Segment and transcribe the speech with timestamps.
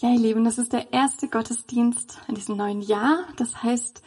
[0.00, 3.24] Ja, ihr Lieben, das ist der erste Gottesdienst in diesem neuen Jahr.
[3.34, 4.00] Das heißt,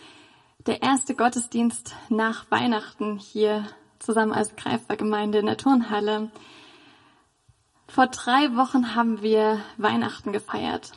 [0.65, 3.67] der erste Gottesdienst nach Weihnachten hier
[3.99, 6.31] zusammen als Greifergemeinde in der Turnhalle.
[7.89, 10.93] Vor drei Wochen haben wir Weihnachten gefeiert.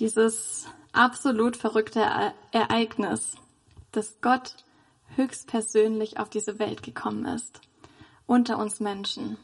[0.00, 2.04] Dieses absolut verrückte
[2.50, 3.36] Ereignis,
[3.92, 4.56] dass Gott
[5.14, 7.60] höchstpersönlich auf diese Welt gekommen ist,
[8.26, 9.36] unter uns Menschen,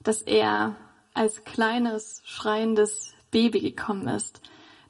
[0.00, 0.74] dass er
[1.14, 4.40] als kleines, schreiendes Baby gekommen ist,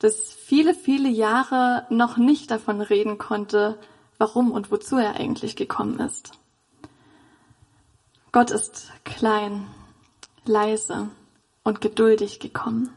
[0.01, 3.79] das viele, viele Jahre noch nicht davon reden konnte,
[4.19, 6.33] warum und wozu er eigentlich gekommen ist.
[8.33, 9.67] Gott ist klein,
[10.45, 11.09] leise
[11.65, 12.91] und geduldig gekommen,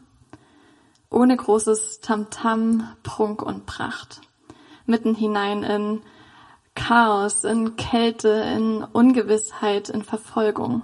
[1.10, 4.20] ohne großes Tamtam, Prunk und Pracht,
[4.84, 6.02] mitten hinein in
[6.74, 10.82] Chaos, in Kälte, in Ungewissheit, in Verfolgung.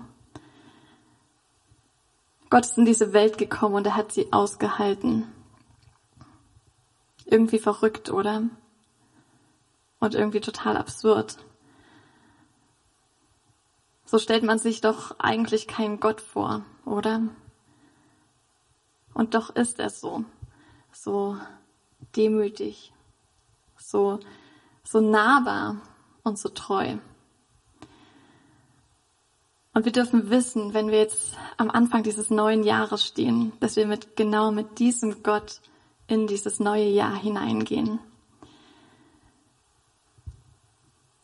[2.53, 5.27] Gott ist in diese Welt gekommen und er hat sie ausgehalten.
[7.25, 8.43] Irgendwie verrückt, oder?
[10.01, 11.39] Und irgendwie total absurd.
[14.05, 17.23] So stellt man sich doch eigentlich keinen Gott vor, oder?
[19.15, 20.27] Und doch ist er so,
[20.93, 21.39] so
[22.17, 22.93] demütig,
[23.79, 24.21] so,
[24.85, 25.81] so nahbar
[26.23, 26.99] und so treu.
[29.75, 33.87] Und wir dürfen wissen, wenn wir jetzt am Anfang dieses neuen Jahres stehen, dass wir
[33.87, 35.61] mit genau mit diesem Gott
[36.07, 37.99] in dieses neue Jahr hineingehen.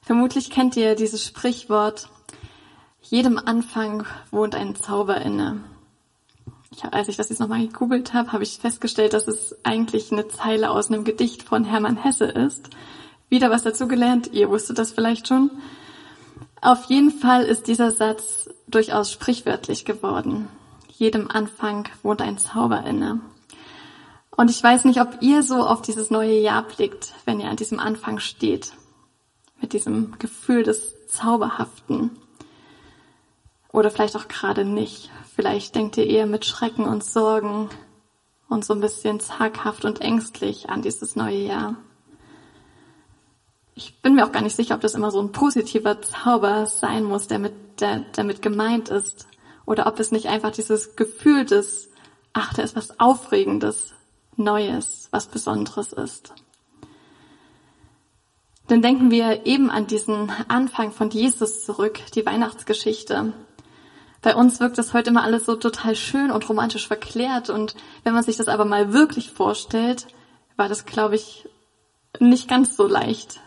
[0.00, 2.08] Vermutlich kennt ihr dieses Sprichwort,
[3.02, 5.62] jedem Anfang wohnt ein Zauber inne.
[6.70, 10.28] Ich, als ich das jetzt nochmal gegoogelt habe, habe ich festgestellt, dass es eigentlich eine
[10.28, 12.70] Zeile aus einem Gedicht von Hermann Hesse ist.
[13.28, 15.50] Wieder was dazugelernt, ihr wusstet das vielleicht schon.
[16.61, 20.48] Auf jeden Fall ist dieser Satz durchaus sprichwörtlich geworden.
[20.89, 23.20] Jedem Anfang wohnt ein Zauber inne.
[24.37, 27.56] Und ich weiß nicht, ob ihr so auf dieses neue Jahr blickt, wenn ihr an
[27.56, 28.73] diesem Anfang steht.
[29.61, 32.16] Mit diesem Gefühl des Zauberhaften.
[33.72, 35.11] Oder vielleicht auch gerade nicht.
[35.34, 37.69] Vielleicht denkt ihr eher mit Schrecken und Sorgen
[38.49, 41.77] und so ein bisschen zaghaft und ängstlich an dieses neue Jahr
[43.78, 47.05] ich bin mir auch gar nicht sicher, ob das immer so ein positiver Zauber sein
[47.05, 49.28] muss, der mit, der damit gemeint ist.
[49.66, 51.88] Oder ob es nicht einfach dieses Gefühl des,
[52.33, 53.94] ach, da ist was Aufregendes,
[54.37, 56.33] Neues, was Besonderes ist.
[58.67, 63.33] Dann denken wir eben an diesen Anfang von Jesus zurück, die Weihnachtsgeschichte.
[64.22, 68.15] Bei uns wirkt das heute immer alles so total schön und romantisch verklärt und wenn
[68.15, 70.09] man sich das aber mal wirklich vorstellt,
[70.56, 71.49] war das, glaube ich,
[72.19, 73.41] nicht ganz so leicht,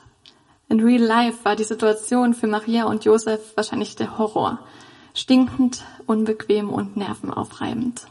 [0.71, 4.59] in real life war die Situation für Maria und Josef wahrscheinlich der Horror.
[5.13, 8.07] Stinkend, unbequem und nervenaufreibend.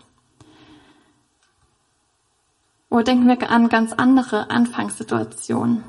[2.91, 5.83] Oder denken wir an ganz andere Anfangssituationen.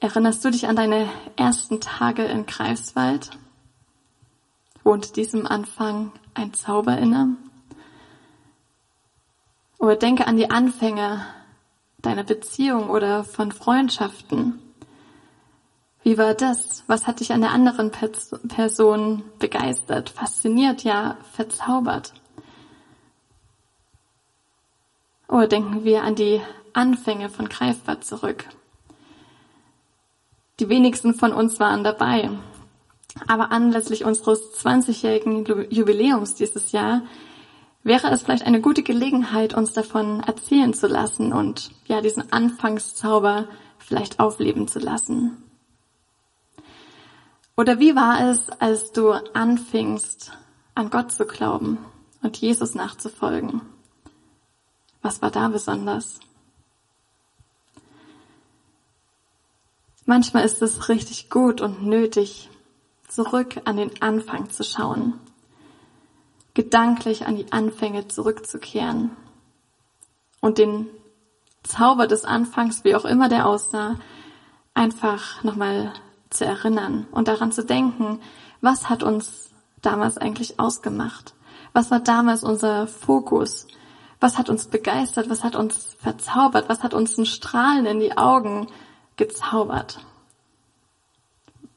[0.00, 3.30] Erinnerst du dich an deine ersten Tage in Greifswald?
[4.84, 7.36] Wohnt diesem Anfang ein Zauber inne?
[9.78, 11.26] Oder denke an die Anfänge
[12.00, 14.62] deiner Beziehung oder von Freundschaften.
[16.06, 16.84] Wie war das?
[16.86, 22.12] Was hat dich an der anderen Person begeistert, fasziniert, ja, verzaubert?
[25.26, 26.40] Oder denken wir an die
[26.74, 28.44] Anfänge von Greifbar zurück.
[30.60, 32.30] Die wenigsten von uns waren dabei.
[33.26, 37.02] Aber anlässlich unseres 20-jährigen Jubiläums dieses Jahr
[37.82, 43.48] wäre es vielleicht eine gute Gelegenheit, uns davon erzählen zu lassen und ja, diesen Anfangszauber
[43.80, 45.42] vielleicht aufleben zu lassen.
[47.56, 50.32] Oder wie war es, als du anfingst,
[50.74, 51.78] an Gott zu glauben
[52.22, 53.62] und Jesus nachzufolgen?
[55.00, 56.20] Was war da besonders?
[60.04, 62.50] Manchmal ist es richtig gut und nötig,
[63.08, 65.14] zurück an den Anfang zu schauen,
[66.54, 69.16] gedanklich an die Anfänge zurückzukehren
[70.40, 70.86] und den
[71.62, 73.98] Zauber des Anfangs, wie auch immer der aussah,
[74.74, 75.92] einfach nochmal
[76.36, 78.20] zu erinnern und daran zu denken,
[78.60, 79.50] was hat uns
[79.82, 81.34] damals eigentlich ausgemacht?
[81.72, 83.66] Was war damals unser Fokus?
[84.20, 85.28] Was hat uns begeistert?
[85.28, 86.68] Was hat uns verzaubert?
[86.68, 88.68] Was hat uns ein Strahlen in die Augen
[89.16, 90.00] gezaubert?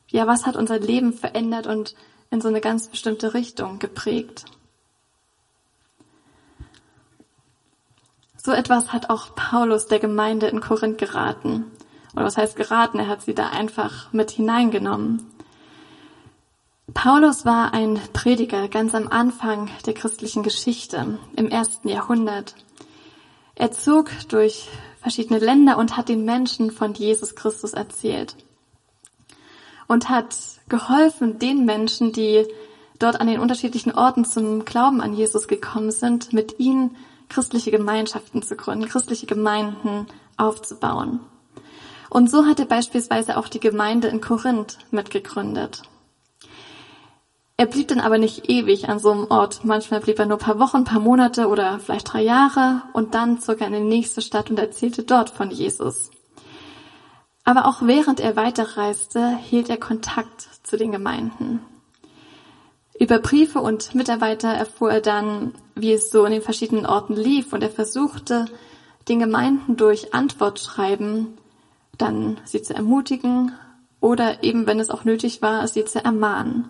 [0.08, 1.96] Ja, was hat unser Leben verändert und
[2.32, 4.46] in so eine ganz bestimmte Richtung geprägt?
[8.42, 11.66] So etwas hat auch Paulus der Gemeinde in Korinth geraten.
[12.16, 13.00] Oder was heißt geraten?
[13.00, 15.26] Er hat sie da einfach mit hineingenommen.
[16.94, 22.56] Paulus war ein Prediger ganz am Anfang der christlichen Geschichte im ersten Jahrhundert.
[23.56, 24.68] Er zog durch
[25.02, 28.36] verschiedene Länder und hat den Menschen von Jesus Christus erzählt.
[29.88, 30.36] Und hat
[30.68, 32.48] geholfen den Menschen, die
[33.00, 36.96] dort an den unterschiedlichen Orten zum Glauben an Jesus gekommen sind, mit ihnen
[37.28, 40.08] christliche Gemeinschaften zu gründen, christliche Gemeinden
[40.38, 41.20] aufzubauen.
[42.10, 45.84] Und so hat er beispielsweise auch die Gemeinde in Korinth mitgegründet.
[47.60, 49.66] Er blieb dann aber nicht ewig an so einem Ort.
[49.66, 53.60] Manchmal blieb er nur paar Wochen, paar Monate oder vielleicht drei Jahre und dann zog
[53.60, 56.10] er in die nächste Stadt und erzählte dort von Jesus.
[57.44, 61.60] Aber auch während er weiterreiste, hielt er Kontakt zu den Gemeinden.
[62.98, 67.52] Über Briefe und Mitarbeiter erfuhr er dann, wie es so in den verschiedenen Orten lief
[67.52, 68.46] und er versuchte,
[69.10, 71.38] den Gemeinden durch Antwortschreiben
[72.00, 73.54] dann sie zu ermutigen
[74.00, 76.70] oder eben, wenn es auch nötig war, sie zu ermahnen.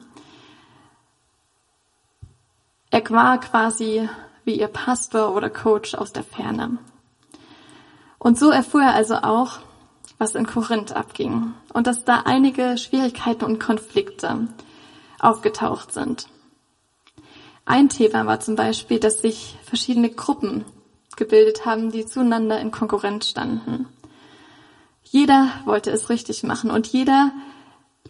[2.92, 4.10] Er war quasi
[4.46, 6.80] wie ihr Pastor oder Coach aus der Ferne.
[8.18, 9.60] Und so erfuhr er also auch,
[10.18, 14.48] was in Korinth abging und dass da einige Schwierigkeiten und Konflikte
[15.20, 16.28] aufgetaucht sind.
[17.66, 20.66] Ein Thema war zum Beispiel, dass sich verschiedene Gruppen
[21.16, 23.88] gebildet haben, die zueinander in Konkurrenz standen.
[25.12, 27.32] Jeder wollte es richtig machen und jeder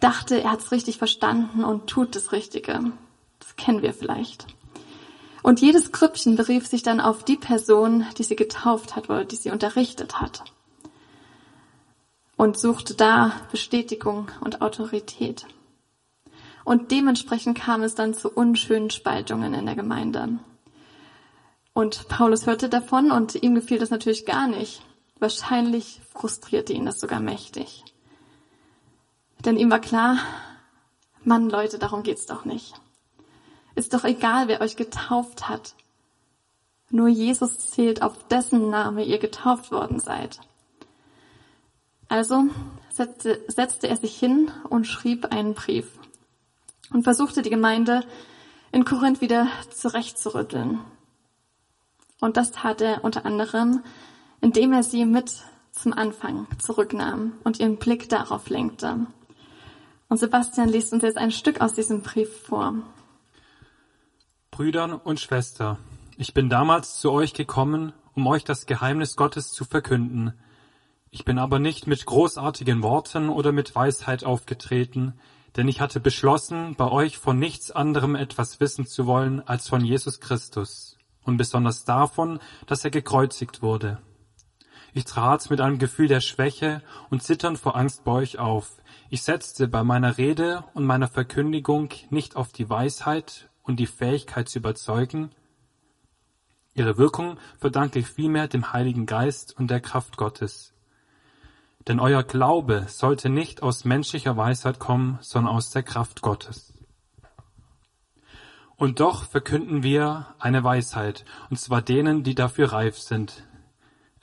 [0.00, 2.92] dachte, er hat es richtig verstanden und tut das Richtige.
[3.38, 4.46] Das kennen wir vielleicht.
[5.42, 9.36] Und jedes Grüppchen berief sich dann auf die Person, die sie getauft hat oder die
[9.36, 10.44] sie unterrichtet hat.
[12.36, 15.46] Und suchte da Bestätigung und Autorität.
[16.64, 20.38] Und dementsprechend kam es dann zu unschönen Spaltungen in der Gemeinde.
[21.72, 24.82] Und Paulus hörte davon und ihm gefiel das natürlich gar nicht.
[25.20, 27.84] Wahrscheinlich frustrierte ihn das sogar mächtig.
[29.44, 30.18] Denn ihm war klar,
[31.22, 32.74] Mann, Leute, darum geht's doch nicht.
[33.74, 35.74] Ist doch egal, wer euch getauft hat.
[36.88, 40.40] Nur Jesus zählt, auf dessen Name ihr getauft worden seid.
[42.08, 42.48] Also
[42.92, 45.98] setzte, setzte er sich hin und schrieb einen Brief
[46.92, 48.04] und versuchte die Gemeinde
[48.72, 50.80] in Korinth wieder zurechtzurütteln.
[52.20, 53.82] Und das tat er unter anderem,
[54.40, 55.42] indem er sie mit
[55.72, 59.06] zum Anfang zurücknahm und ihren Blick darauf lenkte.
[60.08, 62.74] Und Sebastian liest uns jetzt ein Stück aus diesem Brief vor.
[64.50, 65.78] Brüdern und Schwester,
[66.16, 70.34] ich bin damals zu euch gekommen, um euch das Geheimnis Gottes zu verkünden.
[71.10, 75.14] Ich bin aber nicht mit großartigen Worten oder mit Weisheit aufgetreten,
[75.56, 79.84] denn ich hatte beschlossen, bei euch von nichts anderem etwas wissen zu wollen als von
[79.84, 84.00] Jesus Christus und besonders davon, dass er gekreuzigt wurde.
[84.92, 88.76] Ich trat mit einem Gefühl der Schwäche und Zittern vor Angst bei euch auf.
[89.08, 94.48] Ich setzte bei meiner Rede und meiner Verkündigung nicht auf die Weisheit und die Fähigkeit
[94.48, 95.30] zu überzeugen.
[96.74, 100.72] Ihre Wirkung verdanke ich vielmehr dem Heiligen Geist und der Kraft Gottes.
[101.88, 106.74] Denn euer Glaube sollte nicht aus menschlicher Weisheit kommen, sondern aus der Kraft Gottes.
[108.76, 113.44] Und doch verkünden wir eine Weisheit, und zwar denen, die dafür reif sind.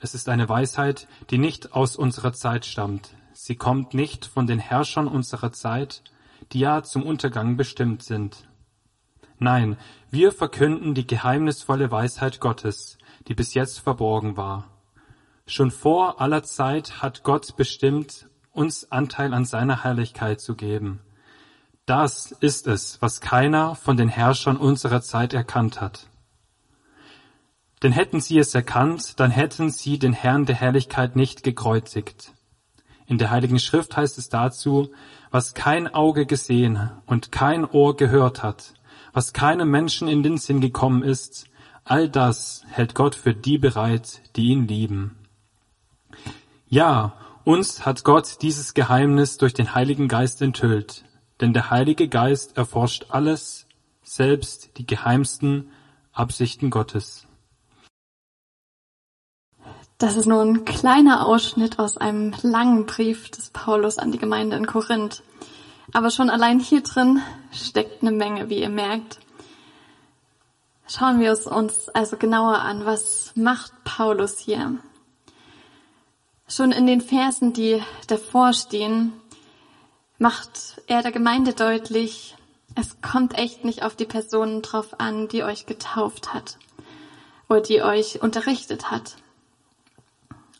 [0.00, 3.14] Es ist eine Weisheit, die nicht aus unserer Zeit stammt.
[3.32, 6.02] Sie kommt nicht von den Herrschern unserer Zeit,
[6.52, 8.48] die ja zum Untergang bestimmt sind.
[9.38, 9.76] Nein,
[10.10, 14.66] wir verkünden die geheimnisvolle Weisheit Gottes, die bis jetzt verborgen war.
[15.46, 21.00] Schon vor aller Zeit hat Gott bestimmt, uns Anteil an seiner Herrlichkeit zu geben.
[21.86, 26.08] Das ist es, was keiner von den Herrschern unserer Zeit erkannt hat.
[27.82, 32.32] Denn hätten sie es erkannt, dann hätten sie den Herrn der Herrlichkeit nicht gekreuzigt.
[33.06, 34.90] In der Heiligen Schrift heißt es dazu,
[35.30, 38.74] was kein Auge gesehen und kein Ohr gehört hat,
[39.12, 41.46] was keinem Menschen in den Sinn gekommen ist,
[41.84, 45.16] all das hält Gott für die bereit, die ihn lieben.
[46.68, 51.04] Ja, uns hat Gott dieses Geheimnis durch den Heiligen Geist enthüllt,
[51.40, 53.66] denn der Heilige Geist erforscht alles,
[54.02, 55.70] selbst die geheimsten
[56.12, 57.27] Absichten Gottes.
[59.98, 64.56] Das ist nur ein kleiner Ausschnitt aus einem langen Brief des Paulus an die Gemeinde
[64.56, 65.24] in Korinth.
[65.92, 69.18] Aber schon allein hier drin steckt eine Menge, wie ihr merkt.
[70.86, 72.86] Schauen wir es uns also genauer an.
[72.86, 74.78] Was macht Paulus hier?
[76.46, 79.12] Schon in den Versen, die davor stehen,
[80.18, 82.36] macht er der Gemeinde deutlich,
[82.76, 86.56] es kommt echt nicht auf die Personen drauf an, die euch getauft hat
[87.48, 89.16] oder die euch unterrichtet hat.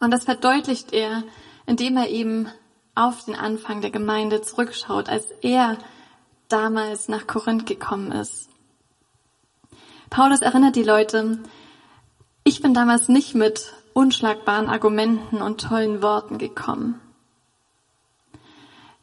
[0.00, 1.24] Und das verdeutlicht er,
[1.66, 2.48] indem er eben
[2.94, 5.78] auf den Anfang der Gemeinde zurückschaut, als er
[6.48, 8.48] damals nach Korinth gekommen ist.
[10.10, 11.38] Paulus erinnert die Leute,
[12.44, 17.00] ich bin damals nicht mit unschlagbaren Argumenten und tollen Worten gekommen.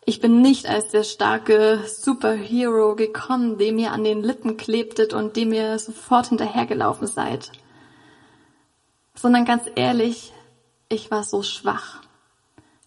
[0.07, 5.35] Ich bin nicht als der starke Superhero gekommen, dem ihr an den Lippen klebtet und
[5.35, 7.51] dem ihr sofort hinterhergelaufen seid,
[9.15, 10.31] sondern ganz ehrlich,
[10.89, 12.01] ich war so schwach.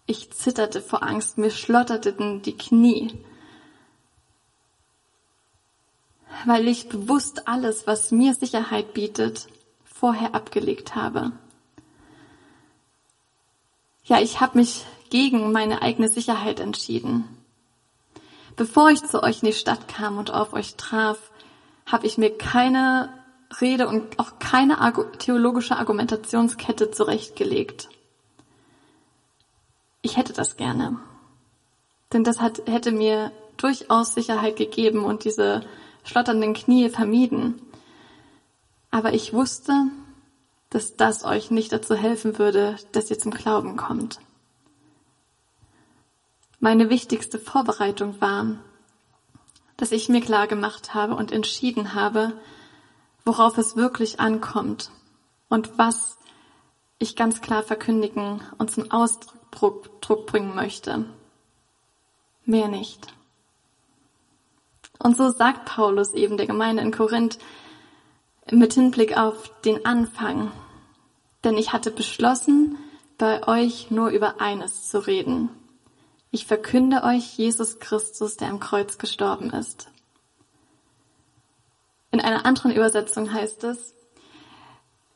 [0.05, 3.13] Ich zitterte vor Angst, mir schlotterten die Knie,
[6.45, 9.47] weil ich bewusst alles, was mir Sicherheit bietet,
[9.83, 11.31] vorher abgelegt habe.
[14.03, 17.25] Ja, ich habe mich gegen meine eigene Sicherheit entschieden.
[18.55, 21.17] Bevor ich zu euch in die Stadt kam und auf euch traf,
[21.85, 23.13] habe ich mir keine
[23.61, 24.77] Rede und auch keine
[25.17, 27.89] theologische Argumentationskette zurechtgelegt.
[30.01, 30.97] Ich hätte das gerne.
[32.13, 35.65] Denn das hat, hätte mir durchaus Sicherheit gegeben und diese
[36.03, 37.61] schlotternden Knie vermieden.
[38.91, 39.73] Aber ich wusste,
[40.69, 44.19] dass das euch nicht dazu helfen würde, dass ihr zum Glauben kommt.
[46.59, 48.57] Meine wichtigste Vorbereitung war,
[49.77, 52.33] dass ich mir klar gemacht habe und entschieden habe,
[53.29, 54.89] worauf es wirklich ankommt
[55.49, 56.17] und was
[56.97, 61.05] ich ganz klar verkündigen und zum Ausdruck bringen möchte.
[62.43, 63.05] Mehr nicht.
[64.97, 67.37] Und so sagt Paulus eben der Gemeinde in Korinth
[68.49, 70.51] mit Hinblick auf den Anfang.
[71.43, 72.79] Denn ich hatte beschlossen,
[73.19, 75.49] bei euch nur über eines zu reden.
[76.31, 79.91] Ich verkünde euch Jesus Christus, der am Kreuz gestorben ist.
[82.11, 83.93] In einer anderen Übersetzung heißt es,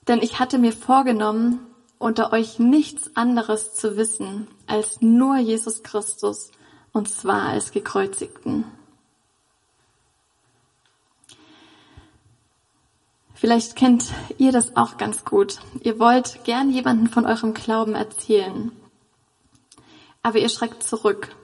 [0.07, 1.65] denn ich hatte mir vorgenommen,
[1.97, 6.51] unter euch nichts anderes zu wissen als nur Jesus Christus,
[6.91, 8.65] und zwar als gekreuzigten.
[13.33, 14.05] Vielleicht kennt
[14.37, 15.59] ihr das auch ganz gut.
[15.81, 18.71] Ihr wollt gern jemanden von eurem Glauben erzählen.
[20.21, 21.35] Aber ihr schreckt zurück,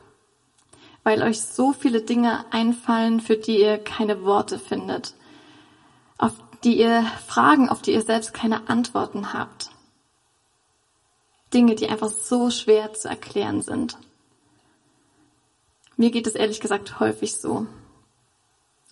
[1.03, 5.13] weil euch so viele Dinge einfallen, für die ihr keine Worte findet,
[6.19, 6.33] auf
[6.63, 9.71] die ihr Fragen, auf die ihr selbst keine Antworten habt.
[11.51, 13.97] Dinge, die einfach so schwer zu erklären sind.
[15.97, 17.65] Mir geht es ehrlich gesagt häufig so.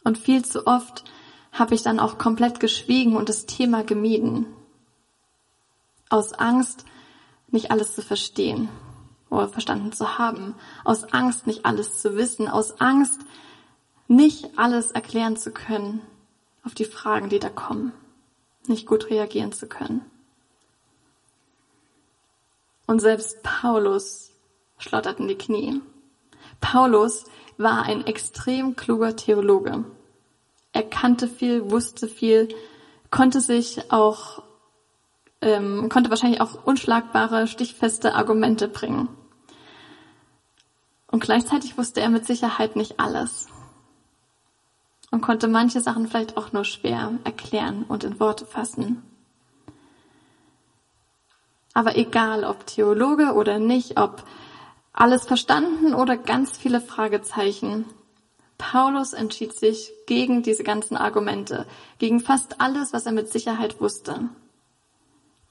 [0.03, 1.03] Und viel zu oft
[1.51, 4.48] habe ich dann auch komplett geschwiegen und das Thema gemieden.
[6.10, 6.86] Aus Angst,
[7.50, 8.69] nicht alles zu verstehen
[9.29, 10.55] oder verstanden zu haben.
[10.86, 12.48] Aus Angst, nicht alles zu wissen.
[12.48, 13.19] Aus Angst,
[14.07, 16.01] nicht alles erklären zu können
[16.67, 17.93] auf die Fragen, die da kommen.
[18.67, 20.01] Nicht gut reagieren zu können.
[22.86, 24.31] Und selbst Paulus
[24.77, 25.81] schlotterten die Knie.
[26.59, 27.24] Paulus
[27.57, 29.86] war ein extrem kluger Theologe.
[30.74, 32.50] Er kannte viel, wusste viel,
[33.12, 34.43] konnte sich auch,
[35.39, 39.07] ähm, konnte wahrscheinlich auch unschlagbare, stichfeste Argumente bringen.
[41.09, 43.47] Und gleichzeitig wusste er mit Sicherheit nicht alles
[45.11, 49.03] und konnte manche Sachen vielleicht auch nur schwer erklären und in Worte fassen.
[51.73, 54.23] Aber egal, ob Theologe oder nicht, ob
[54.93, 57.85] alles verstanden oder ganz viele Fragezeichen,
[58.57, 61.67] Paulus entschied sich gegen diese ganzen Argumente,
[61.99, 64.29] gegen fast alles, was er mit Sicherheit wusste.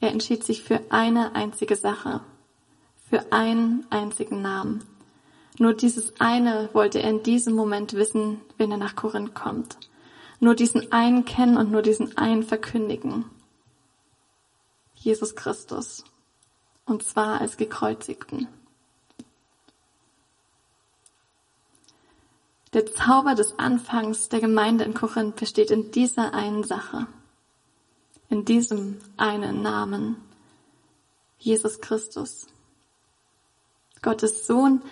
[0.01, 2.21] Er entschied sich für eine einzige Sache,
[3.09, 4.83] für einen einzigen Namen.
[5.59, 9.79] Nur dieses eine wollte er in diesem Moment wissen, wenn er nach Korinth kommt.
[10.39, 13.25] Nur diesen einen kennen und nur diesen einen verkündigen.
[14.95, 16.05] Jesus Christus.
[16.85, 18.49] Und zwar als gekreuzigten.
[22.73, 27.07] Der Zauber des Anfangs der Gemeinde in Korinth besteht in dieser einen Sache,
[28.29, 30.17] in diesem einen Namen,
[31.39, 32.47] Jesus Christus,
[34.03, 34.83] Gottes Sohn,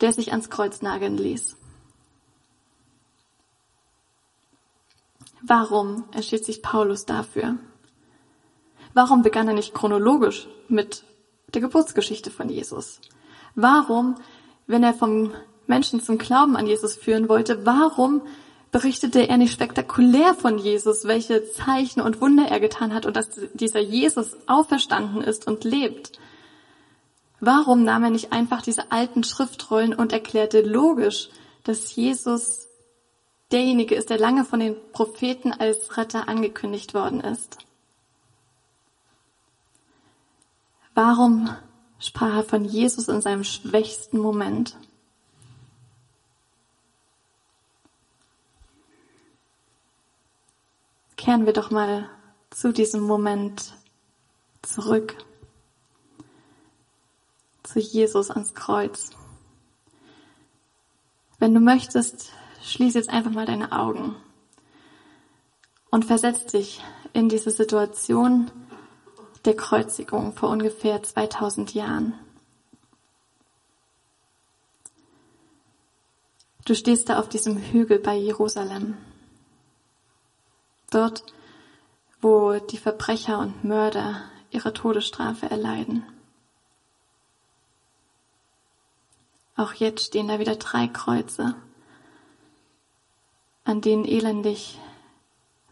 [0.00, 1.56] der sich ans Kreuz nageln ließ.
[5.42, 7.58] Warum entschied sich Paulus dafür?
[8.94, 11.04] Warum begann er nicht chronologisch mit
[11.52, 13.00] der Geburtsgeschichte von Jesus?
[13.54, 14.14] Warum,
[14.66, 15.32] wenn er vom
[15.66, 18.22] Menschen zum Glauben an Jesus führen wollte, warum
[18.70, 23.28] berichtete er nicht spektakulär von Jesus, welche Zeichen und Wunder er getan hat und dass
[23.52, 26.18] dieser Jesus auferstanden ist und lebt?
[27.44, 31.28] Warum nahm er nicht einfach diese alten Schriftrollen und erklärte logisch,
[31.64, 32.68] dass Jesus
[33.52, 37.58] derjenige ist, der lange von den Propheten als Retter angekündigt worden ist?
[40.94, 41.50] Warum
[41.98, 44.76] sprach er von Jesus in seinem schwächsten Moment?
[51.24, 52.10] kehren wir doch mal
[52.50, 53.72] zu diesem Moment
[54.60, 55.16] zurück.
[57.74, 59.10] Zu Jesus ans Kreuz.
[61.40, 62.30] Wenn du möchtest,
[62.62, 64.14] schließ jetzt einfach mal deine Augen
[65.90, 68.48] und versetz dich in diese Situation
[69.44, 72.14] der Kreuzigung vor ungefähr 2000 Jahren.
[76.64, 78.96] Du stehst da auf diesem Hügel bei Jerusalem.
[80.92, 81.24] Dort,
[82.20, 86.06] wo die Verbrecher und Mörder ihre Todesstrafe erleiden.
[89.56, 91.54] Auch jetzt stehen da wieder drei Kreuze,
[93.64, 94.80] an denen elendig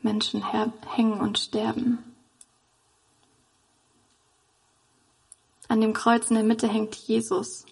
[0.03, 1.99] Menschen hängen und sterben.
[5.69, 7.65] An dem Kreuz in der Mitte hängt Jesus.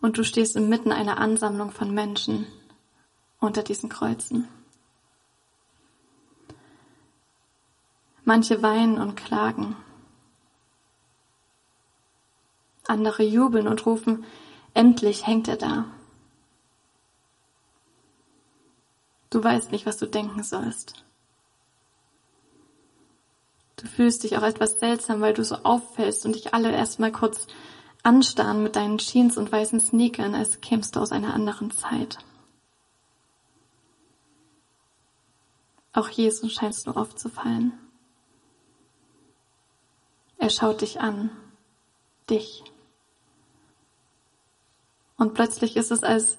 [0.00, 2.46] Und du stehst inmitten einer Ansammlung von Menschen
[3.40, 4.48] unter diesen Kreuzen.
[8.24, 9.76] Manche weinen und klagen.
[12.92, 14.24] Andere jubeln und rufen,
[14.74, 15.86] endlich hängt er da.
[19.30, 21.02] Du weißt nicht, was du denken sollst.
[23.76, 27.46] Du fühlst dich auch etwas seltsam, weil du so auffällst und dich alle erstmal kurz
[28.02, 32.18] anstarren mit deinen Jeans und weißen Sneakern, als kämst du aus einer anderen Zeit.
[35.94, 37.72] Auch Jesus scheinst du aufzufallen.
[40.38, 41.30] Er schaut dich an,
[42.28, 42.64] dich.
[45.22, 46.36] Und plötzlich ist es, als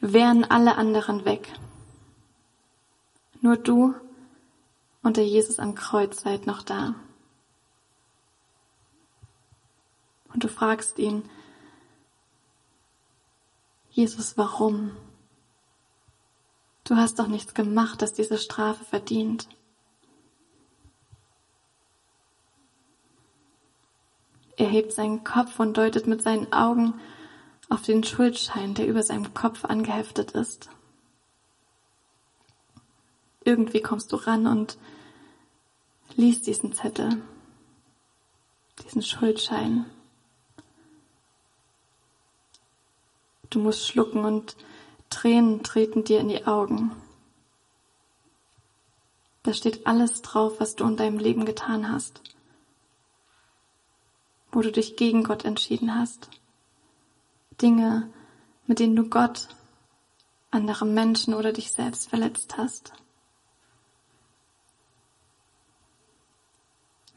[0.00, 1.52] wären alle anderen weg.
[3.40, 3.94] Nur du
[5.04, 6.96] und der Jesus am Kreuz seid noch da.
[10.34, 11.30] Und du fragst ihn,
[13.92, 14.96] Jesus, warum?
[16.82, 19.48] Du hast doch nichts gemacht, das diese Strafe verdient.
[24.56, 27.00] Er hebt seinen Kopf und deutet mit seinen Augen
[27.68, 30.70] auf den Schuldschein, der über seinem Kopf angeheftet ist.
[33.44, 34.78] Irgendwie kommst du ran und
[36.16, 37.22] liest diesen Zettel,
[38.84, 39.86] diesen Schuldschein.
[43.50, 44.56] Du musst schlucken und
[45.10, 46.92] Tränen treten dir in die Augen.
[49.42, 52.20] Da steht alles drauf, was du in deinem Leben getan hast,
[54.52, 56.28] wo du dich gegen Gott entschieden hast.
[57.60, 58.12] Dinge,
[58.66, 59.48] mit denen du Gott,
[60.50, 62.92] andere Menschen oder dich selbst verletzt hast.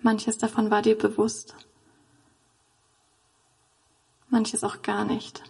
[0.01, 1.55] Manches davon war dir bewusst,
[4.29, 5.43] manches auch gar nicht.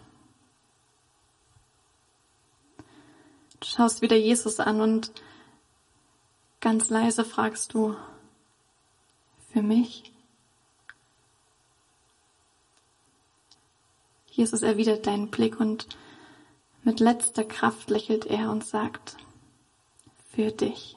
[3.61, 5.11] Du schaust wieder Jesus an und
[6.59, 7.95] ganz leise fragst du,
[9.53, 10.11] für mich?
[14.31, 15.87] Jesus erwidert deinen Blick und
[16.83, 19.17] mit letzter Kraft lächelt er und sagt,
[20.31, 20.95] für dich.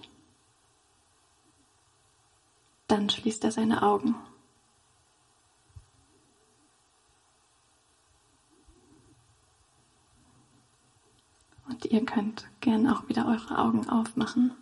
[2.87, 4.15] Dann schließt er seine Augen.
[11.69, 14.53] Und ihr könnt gern auch wieder eure Augen aufmachen.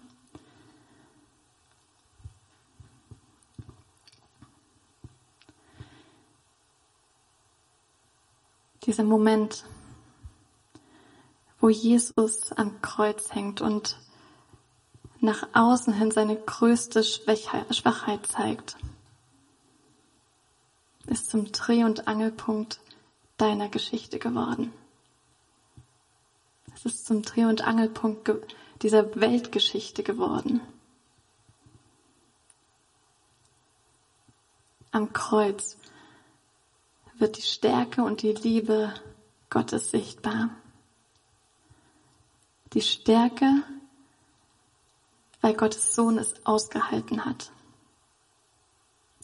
[8.85, 9.65] Dieser Moment,
[11.61, 13.97] wo Jesus am Kreuz hängt und
[15.21, 18.77] nach außen hin seine größte Schwachheit zeigt,
[21.07, 22.81] ist zum Dreh- und Angelpunkt
[23.37, 24.73] deiner Geschichte geworden.
[26.75, 28.31] Es ist zum Dreh- und Angelpunkt
[28.83, 30.61] dieser Weltgeschichte geworden.
[34.91, 35.77] Am Kreuz
[37.19, 38.93] wird die Stärke und die Liebe
[39.51, 40.51] Gottes sichtbar.
[42.73, 43.63] Die Stärke,
[45.41, 47.53] weil Gottes Sohn es ausgehalten hat.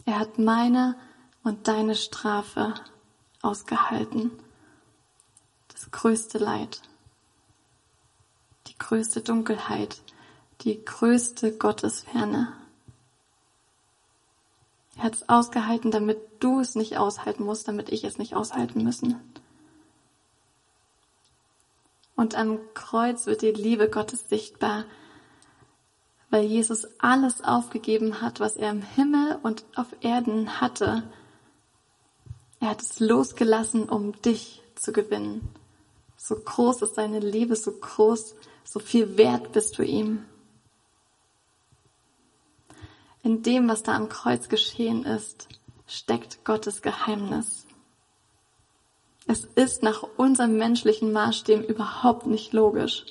[0.05, 0.97] Er hat meine
[1.43, 2.75] und deine Strafe
[3.43, 4.31] ausgehalten.
[5.69, 6.83] Das größte Leid
[8.79, 10.01] die größte Dunkelheit,
[10.61, 12.53] die größte Gottesferne.
[14.99, 18.83] Er hat es ausgehalten, damit du es nicht aushalten musst, damit ich es nicht aushalten
[18.83, 19.17] müssen.
[22.17, 24.85] Und am Kreuz wird die Liebe Gottes sichtbar,
[26.31, 31.05] weil Jesus alles aufgegeben hat, was er im Himmel und auf Erden hatte.
[32.59, 35.49] Er hat es losgelassen, um dich zu gewinnen.
[36.17, 38.35] So groß ist seine Liebe, so groß
[38.65, 40.25] so viel wert bist du ihm.
[43.23, 45.49] In dem, was da am Kreuz geschehen ist,
[45.87, 47.67] steckt Gottes Geheimnis.
[49.27, 53.05] Es ist nach unserem menschlichen Maßstäben überhaupt nicht logisch.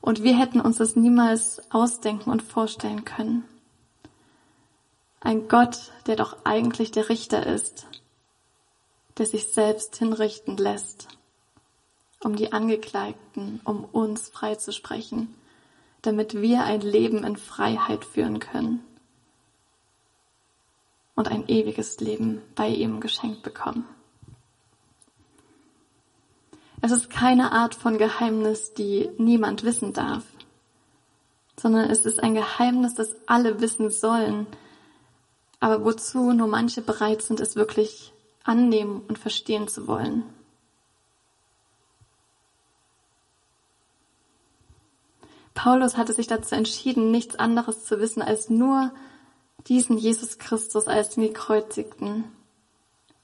[0.00, 3.44] Und wir hätten uns das niemals ausdenken und vorstellen können.
[5.20, 7.86] Ein Gott, der doch eigentlich der Richter ist,
[9.18, 11.06] der sich selbst hinrichten lässt,
[12.20, 15.32] um die Angeklagten, um uns freizusprechen,
[16.02, 18.84] damit wir ein Leben in Freiheit führen können
[21.14, 23.84] und ein ewiges Leben bei ihm geschenkt bekommen.
[26.80, 30.24] Es ist keine Art von Geheimnis, die niemand wissen darf,
[31.56, 34.48] sondern es ist ein Geheimnis, das alle wissen sollen,
[35.60, 38.12] aber wozu nur manche bereit sind, es wirklich
[38.42, 40.24] annehmen und verstehen zu wollen.
[45.54, 48.92] Paulus hatte sich dazu entschieden, nichts anderes zu wissen als nur
[49.66, 52.24] diesen Jesus Christus als den Gekreuzigten,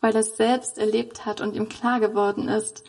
[0.00, 2.84] weil er es selbst erlebt hat und ihm klar geworden ist,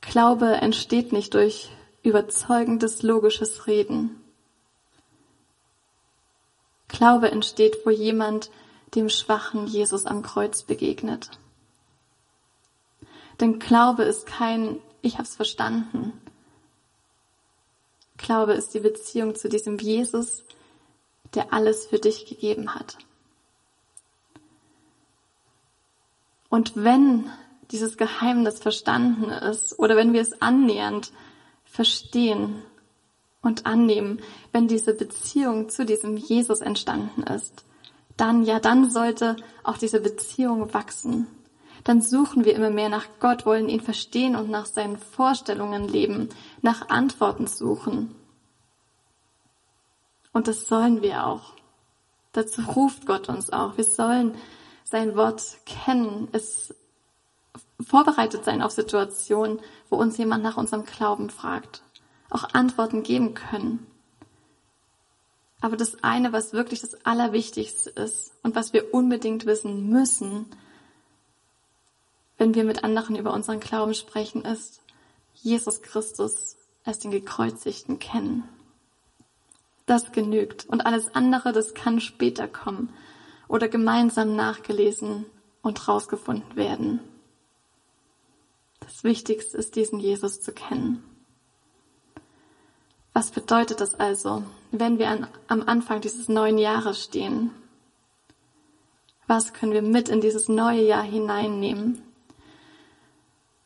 [0.00, 1.70] Glaube entsteht nicht durch
[2.02, 4.22] überzeugendes logisches Reden.
[6.86, 8.50] Glaube entsteht, wo jemand
[8.94, 11.30] dem schwachen Jesus am Kreuz begegnet.
[13.40, 16.12] Denn Glaube ist kein Ich hab's verstanden.
[18.18, 20.44] Glaube ist die Beziehung zu diesem Jesus,
[21.34, 22.98] der alles für dich gegeben hat.
[26.50, 27.30] Und wenn
[27.70, 31.12] dieses Geheimnis verstanden ist oder wenn wir es annähernd
[31.64, 32.62] verstehen
[33.42, 34.20] und annehmen,
[34.52, 37.64] wenn diese Beziehung zu diesem Jesus entstanden ist,
[38.16, 41.26] dann, ja, dann sollte auch diese Beziehung wachsen.
[41.84, 46.28] Dann suchen wir immer mehr nach Gott, wollen ihn verstehen und nach seinen Vorstellungen leben,
[46.62, 48.14] nach Antworten suchen.
[50.32, 51.54] Und das sollen wir auch.
[52.32, 53.76] Dazu ruft Gott uns auch.
[53.76, 54.34] Wir sollen
[54.84, 56.74] sein Wort kennen, es
[57.80, 59.60] vorbereitet sein auf Situationen,
[59.90, 61.82] wo uns jemand nach unserem Glauben fragt,
[62.30, 63.86] auch Antworten geben können.
[65.60, 70.46] Aber das eine, was wirklich das Allerwichtigste ist und was wir unbedingt wissen müssen,
[72.38, 74.80] wenn wir mit anderen über unseren Glauben sprechen, ist,
[75.34, 78.48] Jesus Christus als den Gekreuzigten kennen.
[79.86, 80.66] Das genügt.
[80.66, 82.92] Und alles andere, das kann später kommen
[83.48, 85.26] oder gemeinsam nachgelesen
[85.62, 87.00] und rausgefunden werden.
[88.80, 91.02] Das Wichtigste ist, diesen Jesus zu kennen.
[93.12, 97.50] Was bedeutet das also, wenn wir an, am Anfang dieses neuen Jahres stehen?
[99.26, 102.02] Was können wir mit in dieses neue Jahr hineinnehmen?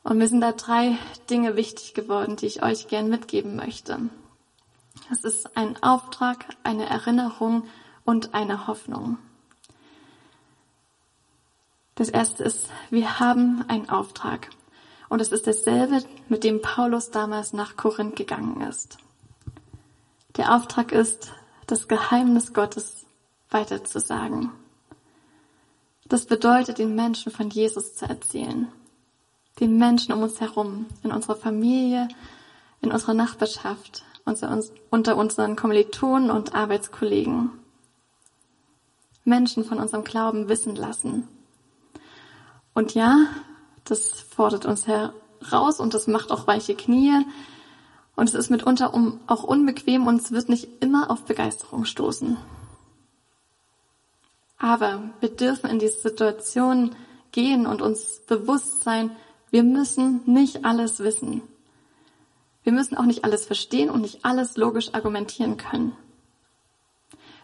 [0.03, 0.99] Und mir sind da drei
[1.31, 3.99] Dinge wichtig geworden, die ich euch gern mitgeben möchte.
[5.11, 7.65] Es ist ein Auftrag, eine Erinnerung
[8.05, 9.19] und eine Hoffnung.
[11.95, 14.51] Das erste ist, wir haben einen Auftrag.
[15.09, 18.97] Und es ist dasselbe, mit dem Paulus damals nach Korinth gegangen ist.
[20.37, 21.33] Der Auftrag ist,
[21.67, 23.05] das Geheimnis Gottes
[23.51, 24.51] weiterzusagen.
[26.07, 28.73] Das bedeutet, den Menschen von Jesus zu erzählen.
[29.61, 32.09] Den Menschen um uns herum, in unserer Familie,
[32.81, 34.05] in unserer Nachbarschaft,
[34.91, 37.51] unter unseren Kommilitonen und Arbeitskollegen.
[39.25, 41.29] Menschen von unserem Glauben wissen lassen.
[42.75, 43.27] Und ja,
[43.85, 47.25] das fordert uns heraus und das macht auch weiche Knie.
[48.17, 48.93] Und es ist mitunter
[49.27, 52.37] auch unbequem und es wird nicht immer auf Begeisterung stoßen.
[54.59, 56.95] Aber wir dürfen in diese Situation
[57.33, 59.17] gehen und uns bewusst sein,
[59.53, 61.43] wir müssen nicht alles wissen.
[62.63, 65.95] Wir müssen auch nicht alles verstehen und nicht alles logisch argumentieren können.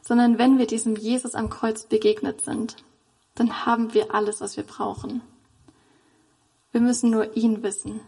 [0.00, 2.76] Sondern wenn wir diesem Jesus am Kreuz begegnet sind,
[3.34, 5.20] dann haben wir alles, was wir brauchen.
[6.72, 8.00] Wir müssen nur ihn wissen,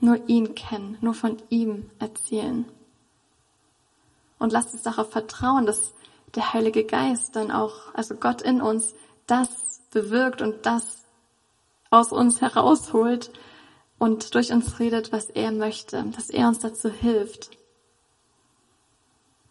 [0.00, 2.64] nur ihn kennen, nur von ihm erzählen.
[4.40, 5.94] Und lasst uns darauf vertrauen, dass
[6.34, 8.96] der Heilige Geist dann auch, also Gott in uns,
[9.28, 11.05] das bewirkt und das
[11.90, 13.30] aus uns herausholt
[13.98, 17.50] und durch uns redet, was er möchte, dass er uns dazu hilft.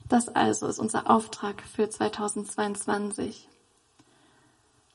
[0.08, 3.50] Das also ist unser Auftrag für 2022.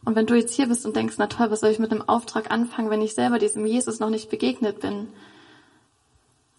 [0.04, 2.08] Und wenn du jetzt hier bist und denkst, na toll, was soll ich mit einem
[2.08, 5.08] Auftrag anfangen, wenn ich selber diesem Jesus noch nicht begegnet bin,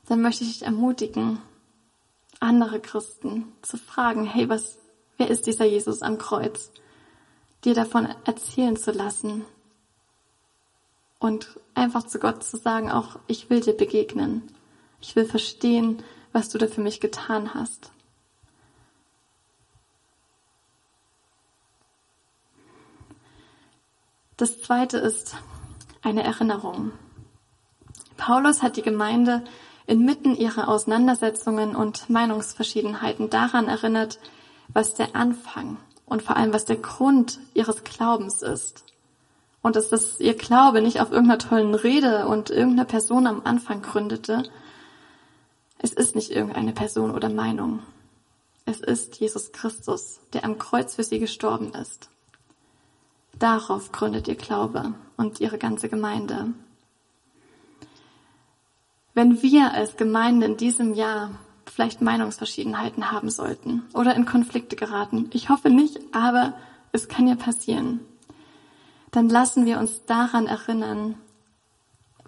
[0.08, 1.40] dann möchte ich dich ermutigen,
[2.40, 4.78] andere Christen zu fragen, hey, was,
[5.18, 6.72] wer ist dieser Jesus am Kreuz?
[7.64, 9.46] Dir davon erzählen zu lassen
[11.22, 14.52] und einfach zu Gott zu sagen, auch ich will dir begegnen.
[15.00, 16.04] Ich will verstehen,
[16.34, 17.92] was du da für mich getan hast.
[24.36, 25.36] Das zweite ist
[26.02, 26.92] eine Erinnerung.
[28.18, 29.44] Paulus hat die Gemeinde
[29.86, 34.18] inmitten ihrer Auseinandersetzungen und Meinungsverschiedenheiten daran erinnert,
[34.70, 38.91] was der Anfang und vor allem was der Grund ihres Glaubens ist.
[39.62, 43.82] Und dass das ihr Glaube nicht auf irgendeiner tollen Rede und irgendeiner Person am Anfang
[43.82, 44.44] gründete.
[45.78, 47.84] Es ist nicht irgendeine Person oder Meinung.
[48.66, 52.10] Es ist Jesus Christus, der am Kreuz für sie gestorben ist.
[53.38, 56.54] Darauf gründet ihr Glaube und ihre ganze Gemeinde.
[59.14, 61.32] Wenn wir als Gemeinde in diesem Jahr
[61.66, 66.54] vielleicht Meinungsverschiedenheiten haben sollten oder in Konflikte geraten, ich hoffe nicht, aber
[66.92, 68.00] es kann ja passieren,
[69.12, 71.18] dann lassen wir uns daran erinnern,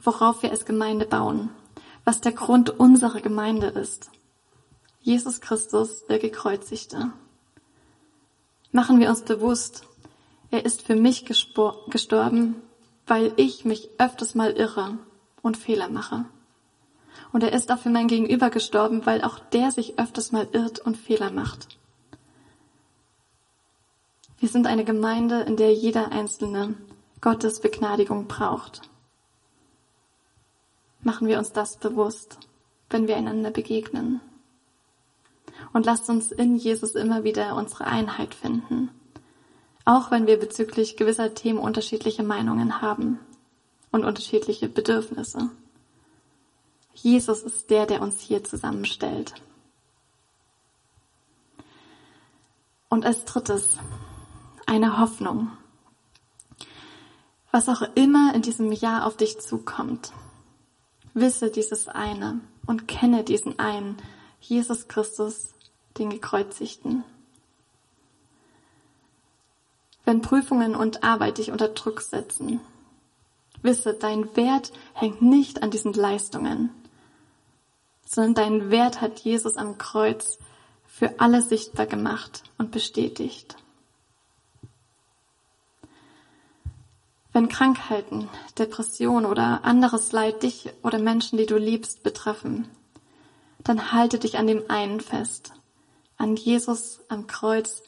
[0.02, 1.50] worauf wir als Gemeinde bauen,
[2.04, 4.10] was der Grund unserer Gemeinde ist.
[5.02, 7.12] Jesus Christus, der Gekreuzigte.
[8.72, 9.86] Machen wir uns bewusst,
[10.52, 12.56] er ist für mich gestorben,
[13.08, 14.98] weil ich mich öfters mal irre
[15.42, 16.26] und Fehler mache.
[17.32, 20.80] Und er ist auch für mein Gegenüber gestorben, weil auch der sich öfters mal irrt
[20.80, 21.68] und Fehler macht.
[24.44, 26.76] Wir sind eine Gemeinde, in der jeder Einzelne
[27.22, 28.82] Gottes Begnadigung braucht.
[31.02, 32.38] Machen wir uns das bewusst,
[32.90, 34.20] wenn wir einander begegnen.
[35.72, 38.90] Und lasst uns in Jesus immer wieder unsere Einheit finden
[39.86, 43.20] auch wenn wir bezüglich gewisser Themen unterschiedliche Meinungen haben
[43.92, 45.50] und unterschiedliche Bedürfnisse.
[46.94, 49.34] Jesus ist der, der uns hier zusammenstellt.
[52.88, 53.78] Und als drittes,
[54.66, 55.52] eine Hoffnung.
[57.52, 60.12] Was auch immer in diesem Jahr auf dich zukommt,
[61.14, 63.98] wisse dieses eine und kenne diesen einen,
[64.40, 65.54] Jesus Christus,
[65.98, 67.04] den Gekreuzigten.
[70.06, 72.60] Wenn Prüfungen und Arbeit dich unter Druck setzen,
[73.62, 76.72] wisse, dein Wert hängt nicht an diesen Leistungen,
[78.06, 80.40] sondern dein Wert hat Jesus am Kreuz
[80.86, 83.56] für alle sichtbar gemacht und bestätigt.
[87.34, 92.68] Wenn Krankheiten, Depression oder anderes Leid dich oder Menschen, die du liebst, betreffen,
[93.64, 95.52] dann halte dich an dem einen fest,
[96.18, 97.82] an Jesus am Kreuz,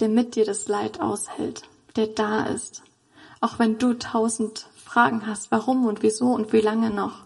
[0.00, 1.62] der mit dir das Leid aushält,
[1.94, 2.82] der da ist.
[3.40, 7.24] Auch wenn du tausend Fragen hast, warum und wieso und wie lange noch,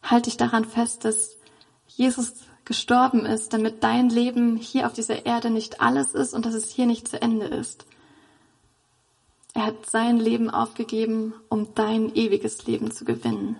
[0.00, 1.36] halt dich daran fest, dass
[1.88, 6.54] Jesus gestorben ist, damit dein Leben hier auf dieser Erde nicht alles ist und dass
[6.54, 7.84] es hier nicht zu Ende ist.
[9.54, 13.56] Er hat sein Leben aufgegeben, um dein ewiges Leben zu gewinnen.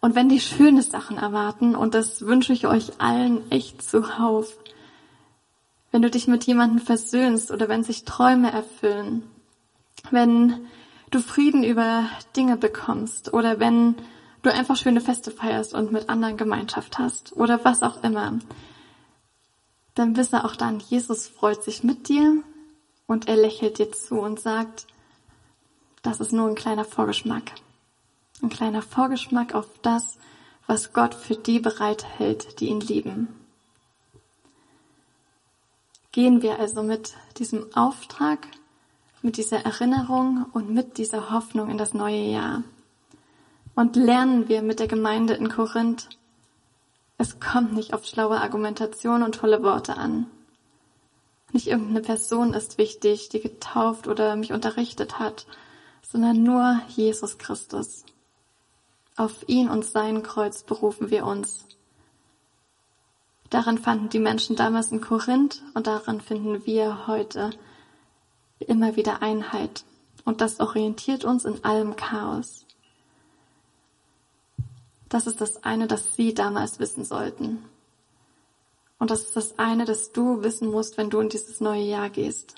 [0.00, 4.58] Und wenn die schöne Sachen erwarten, und das wünsche ich euch allen echt zuhauf,
[5.92, 9.22] wenn du dich mit jemandem versöhnst oder wenn sich Träume erfüllen,
[10.10, 10.66] wenn
[11.12, 13.94] du Frieden über Dinge bekommst oder wenn
[14.42, 18.38] du einfach schöne Feste feierst und mit anderen Gemeinschaft hast oder was auch immer,
[19.94, 22.42] dann wisse auch dann, Jesus freut sich mit dir
[23.06, 24.86] und er lächelt dir zu und sagt,
[26.02, 27.52] das ist nur ein kleiner Vorgeschmack.
[28.42, 30.18] Ein kleiner Vorgeschmack auf das,
[30.66, 33.28] was Gott für die bereithält, die ihn lieben.
[36.10, 38.46] Gehen wir also mit diesem Auftrag,
[39.22, 42.64] mit dieser Erinnerung und mit dieser Hoffnung in das neue Jahr.
[43.74, 46.08] Und lernen wir mit der Gemeinde in Korinth,
[47.22, 50.26] es kommt nicht auf schlaue Argumentation und tolle Worte an.
[51.52, 55.46] Nicht irgendeine Person ist wichtig, die getauft oder mich unterrichtet hat,
[56.02, 58.04] sondern nur Jesus Christus.
[59.16, 61.64] Auf ihn und sein Kreuz berufen wir uns.
[63.50, 67.50] Daran fanden die Menschen damals in Korinth und daran finden wir heute
[68.58, 69.84] immer wieder Einheit.
[70.24, 72.66] Und das orientiert uns in allem Chaos.
[75.12, 77.62] Das ist das eine, das Sie damals wissen sollten.
[78.98, 82.08] Und das ist das eine, das du wissen musst, wenn du in dieses neue Jahr
[82.08, 82.54] gehst.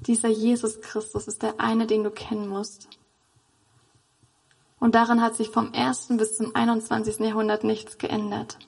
[0.00, 2.88] Dieser Jesus Christus ist der eine, den du kennen musst.
[4.80, 7.20] Und daran hat sich vom ersten bis zum 21.
[7.20, 8.58] Jahrhundert nichts geändert.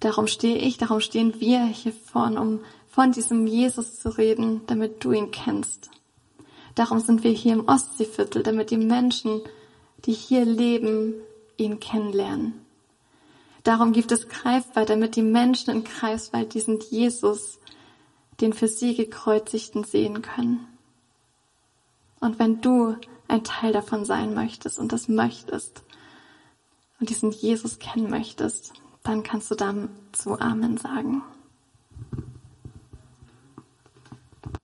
[0.00, 5.04] Darum stehe ich, darum stehen wir hier vorn, um von diesem Jesus zu reden, damit
[5.04, 5.90] du ihn kennst.
[6.74, 9.42] Darum sind wir hier im Ostseeviertel, damit die Menschen,
[10.06, 11.14] die hier leben,
[11.56, 12.54] ihn kennenlernen.
[13.64, 17.58] Darum gibt es Greifwald, damit die Menschen in Greifswald diesen Jesus,
[18.40, 20.66] den für sie gekreuzigten, sehen können.
[22.20, 22.96] Und wenn du
[23.28, 25.82] ein Teil davon sein möchtest und das möchtest
[27.00, 31.22] und diesen Jesus kennen möchtest, dann kannst du dazu Amen sagen.